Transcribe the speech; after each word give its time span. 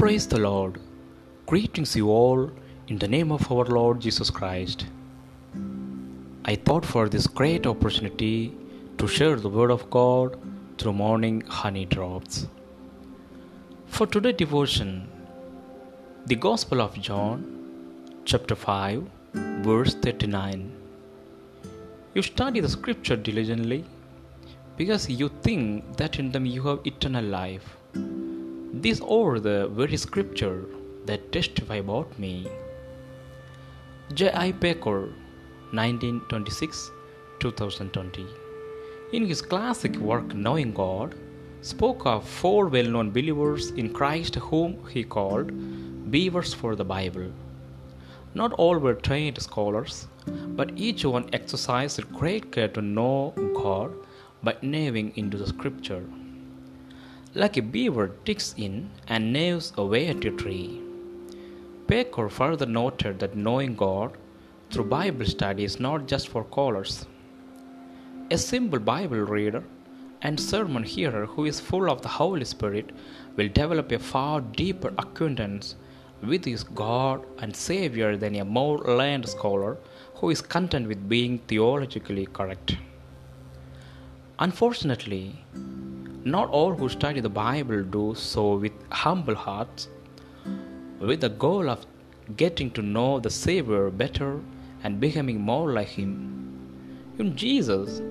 Praise 0.00 0.26
the 0.26 0.38
Lord. 0.40 0.80
Greetings, 1.44 1.94
you 1.94 2.08
all, 2.08 2.50
in 2.88 2.96
the 2.96 3.06
name 3.06 3.30
of 3.30 3.52
our 3.52 3.66
Lord 3.66 4.00
Jesus 4.00 4.30
Christ. 4.30 4.86
I 6.46 6.54
thought 6.54 6.86
for 6.86 7.06
this 7.06 7.26
great 7.26 7.66
opportunity 7.66 8.54
to 8.96 9.06
share 9.06 9.36
the 9.36 9.50
Word 9.50 9.70
of 9.70 9.90
God 9.90 10.38
through 10.78 10.94
morning 10.94 11.42
honey 11.42 11.84
drops. 11.84 12.46
For 13.88 14.06
today's 14.06 14.36
devotion, 14.36 15.06
the 16.24 16.36
Gospel 16.36 16.80
of 16.80 16.98
John, 16.98 17.44
chapter 18.24 18.54
5, 18.54 19.04
verse 19.34 19.92
39. 19.96 20.72
You 22.14 22.22
study 22.22 22.60
the 22.60 22.70
scripture 22.70 23.16
diligently 23.16 23.84
because 24.78 25.10
you 25.10 25.28
think 25.42 25.98
that 25.98 26.18
in 26.18 26.32
them 26.32 26.46
you 26.46 26.62
have 26.62 26.86
eternal 26.86 27.26
life. 27.26 27.76
These 28.72 29.00
are 29.00 29.40
the 29.40 29.66
very 29.66 29.96
scripture 29.96 30.64
that 31.04 31.32
testify 31.32 31.76
about 31.76 32.16
me. 32.20 32.46
J. 34.14 34.30
I. 34.32 34.52
Packer, 34.52 35.08
1926 35.72 36.92
2020. 37.40 38.26
In 39.12 39.26
his 39.26 39.42
classic 39.42 39.96
work 39.96 40.34
Knowing 40.36 40.72
God, 40.72 41.16
spoke 41.62 42.06
of 42.06 42.28
four 42.28 42.68
well 42.68 42.84
known 42.84 43.10
believers 43.10 43.72
in 43.72 43.92
Christ 43.92 44.36
whom 44.36 44.86
he 44.86 45.02
called 45.02 45.50
beavers 46.12 46.54
for 46.54 46.76
the 46.76 46.84
Bible. 46.84 47.32
Not 48.34 48.52
all 48.52 48.78
were 48.78 48.94
trained 48.94 49.42
scholars, 49.42 50.06
but 50.26 50.70
each 50.76 51.04
one 51.04 51.28
exercised 51.32 52.12
great 52.12 52.52
care 52.52 52.68
to 52.68 52.80
know 52.80 53.34
God 53.52 53.92
by 54.44 54.54
gnawing 54.62 55.12
into 55.16 55.36
the 55.36 55.48
scripture. 55.48 56.04
Like 57.32 57.56
a 57.56 57.62
beaver 57.62 58.08
digs 58.24 58.56
in 58.56 58.90
and 59.06 59.32
gnaws 59.32 59.72
away 59.76 60.08
at 60.08 60.24
a 60.24 60.32
tree. 60.32 60.80
Packer 61.86 62.28
further 62.28 62.66
noted 62.66 63.20
that 63.20 63.36
knowing 63.36 63.76
God 63.76 64.16
through 64.68 64.86
Bible 64.86 65.24
study 65.24 65.62
is 65.62 65.78
not 65.78 66.08
just 66.08 66.26
for 66.26 66.44
scholars. 66.50 67.06
A 68.32 68.36
simple 68.36 68.80
Bible 68.80 69.18
reader 69.18 69.62
and 70.22 70.40
sermon 70.40 70.82
hearer 70.82 71.24
who 71.26 71.44
is 71.44 71.60
full 71.60 71.88
of 71.88 72.02
the 72.02 72.08
Holy 72.08 72.44
Spirit 72.44 72.90
will 73.36 73.48
develop 73.48 73.92
a 73.92 74.00
far 74.00 74.40
deeper 74.40 74.92
acquaintance 74.98 75.76
with 76.22 76.44
his 76.44 76.64
God 76.64 77.24
and 77.38 77.54
Savior 77.54 78.16
than 78.16 78.34
a 78.34 78.44
more 78.44 78.78
learned 78.78 79.28
scholar 79.28 79.78
who 80.16 80.30
is 80.30 80.42
content 80.42 80.88
with 80.88 81.08
being 81.08 81.38
theologically 81.46 82.26
correct. 82.26 82.76
Unfortunately, 84.40 85.44
not 86.24 86.50
all 86.50 86.74
who 86.74 86.88
study 86.88 87.20
the 87.20 87.28
Bible 87.30 87.82
do 87.82 88.14
so 88.14 88.56
with 88.56 88.72
humble 88.90 89.34
hearts, 89.34 89.88
with 90.98 91.22
the 91.22 91.30
goal 91.30 91.70
of 91.70 91.86
getting 92.36 92.70
to 92.72 92.82
know 92.82 93.18
the 93.18 93.30
Savior 93.30 93.90
better 93.90 94.40
and 94.82 95.00
becoming 95.00 95.40
more 95.40 95.72
like 95.72 95.88
Him. 95.88 97.14
In 97.18 97.36
Jesus' 97.36 98.02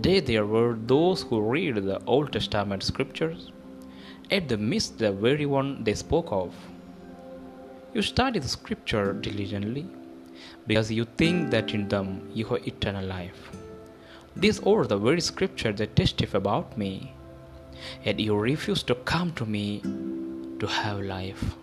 day, 0.00 0.20
there 0.20 0.46
were 0.46 0.78
those 0.86 1.22
who 1.22 1.40
read 1.40 1.76
the 1.76 2.00
Old 2.06 2.32
Testament 2.32 2.82
scriptures, 2.82 3.50
yet 4.30 4.48
they 4.48 4.56
missed 4.56 4.98
the 4.98 5.12
very 5.12 5.46
one 5.46 5.82
they 5.82 5.94
spoke 5.94 6.30
of. 6.30 6.54
You 7.94 8.02
study 8.02 8.38
the 8.38 8.48
scripture 8.48 9.12
diligently 9.12 9.86
because 10.66 10.92
you 10.92 11.06
think 11.16 11.50
that 11.50 11.72
in 11.72 11.88
them 11.88 12.30
you 12.32 12.44
have 12.46 12.66
eternal 12.66 13.04
life. 13.04 13.50
These 14.36 14.60
are 14.60 14.84
the 14.84 14.98
very 14.98 15.20
scriptures 15.22 15.78
that 15.78 15.96
testify 15.96 16.36
about 16.38 16.76
me, 16.76 17.14
yet 18.04 18.18
you 18.20 18.36
refuse 18.36 18.82
to 18.84 18.94
come 18.94 19.32
to 19.32 19.46
me 19.46 19.80
to 20.58 20.66
have 20.66 21.00
life. 21.00 21.56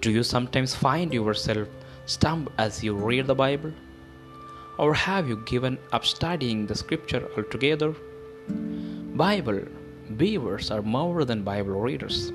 Do 0.00 0.10
you 0.10 0.22
sometimes 0.22 0.74
find 0.74 1.14
yourself 1.14 1.68
stump 2.06 2.50
as 2.58 2.82
you 2.82 2.94
read 2.94 3.26
the 3.26 3.34
Bible? 3.34 3.72
Or 4.78 4.94
have 4.94 5.28
you 5.28 5.36
given 5.46 5.78
up 5.92 6.04
studying 6.04 6.66
the 6.66 6.74
scripture 6.74 7.28
altogether? 7.36 7.94
Bible 9.14 9.60
beavers 10.16 10.70
are 10.70 10.82
more 10.82 11.24
than 11.24 11.42
Bible 11.42 11.80
readers. 11.80 12.32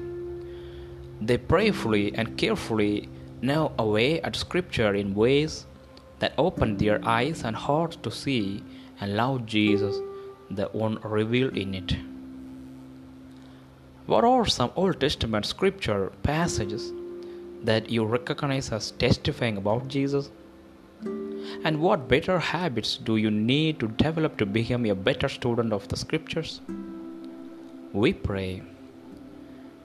They 1.20 1.38
prayerfully 1.38 2.14
and 2.16 2.38
carefully 2.38 3.10
gnaw 3.42 3.72
away 3.78 4.22
at 4.22 4.36
scripture 4.36 4.94
in 4.96 5.14
ways 5.14 5.66
that 6.20 6.34
open 6.38 6.78
their 6.78 7.00
eyes 7.04 7.44
and 7.44 7.56
hearts 7.56 7.98
to 7.98 8.12
see 8.12 8.64
and 9.02 9.16
love 9.16 9.46
Jesus, 9.46 9.98
the 10.50 10.66
one 10.66 11.00
revealed 11.04 11.58
in 11.58 11.74
it. 11.74 11.96
What 14.06 14.24
are 14.24 14.46
some 14.46 14.72
Old 14.76 15.00
Testament 15.00 15.46
scripture 15.46 16.12
passages 16.24 16.94
that 17.64 17.90
you 17.90 18.06
recognize 18.06 18.72
as 18.72 18.92
testifying 18.92 19.58
about 19.58 19.88
Jesus? 19.88 20.30
And 21.64 21.82
what 21.82 22.08
better 22.08 22.40
habits 22.40 22.98
do 22.98 23.18
you 23.18 23.32
need 23.32 23.80
to 23.80 23.88
develop 23.88 24.38
to 24.38 24.46
become 24.46 24.86
a 24.86 24.96
better 24.96 25.28
student 25.28 25.74
of 25.74 25.88
the 25.90 25.98
scriptures? 25.98 26.62
We 27.94 28.14
pray. 28.14 28.64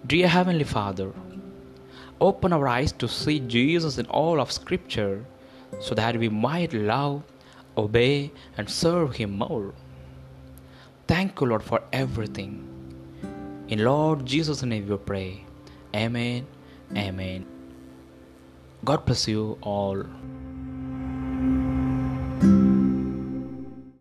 Dear 0.06 0.28
Heavenly 0.28 0.64
Father, 0.64 1.12
open 2.20 2.52
our 2.52 2.68
eyes 2.68 2.92
to 2.92 3.08
see 3.08 3.40
Jesus 3.40 3.98
in 3.98 4.06
all 4.06 4.40
of 4.40 4.52
Scripture 4.52 5.24
so 5.80 5.94
that 5.94 6.16
we 6.16 6.28
might 6.28 6.72
love, 6.72 7.22
obey, 7.76 8.32
and 8.56 8.68
serve 8.68 9.16
Him 9.16 9.38
more. 9.38 9.74
Thank 11.06 11.40
you, 11.40 11.46
Lord, 11.46 11.62
for 11.62 11.82
everything. 11.92 12.68
In 13.68 13.84
Lord 13.84 14.24
Jesus' 14.26 14.62
name 14.62 14.88
we 14.88 14.96
pray. 14.96 15.44
Amen. 15.94 16.46
Amen. 16.96 17.46
God 18.84 19.04
bless 19.04 19.28
you 19.28 19.58
all. 19.62 20.04